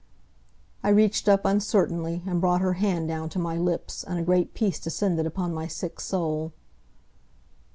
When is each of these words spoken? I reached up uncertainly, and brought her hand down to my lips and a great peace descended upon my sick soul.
I 0.81 0.89
reached 0.89 1.29
up 1.29 1.45
uncertainly, 1.45 2.23
and 2.25 2.41
brought 2.41 2.61
her 2.61 2.73
hand 2.73 3.07
down 3.07 3.29
to 3.29 3.37
my 3.37 3.55
lips 3.55 4.03
and 4.03 4.17
a 4.17 4.23
great 4.23 4.55
peace 4.55 4.79
descended 4.79 5.27
upon 5.27 5.53
my 5.53 5.67
sick 5.67 5.99
soul. 5.99 6.53